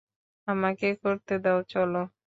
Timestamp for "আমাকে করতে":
0.47-1.33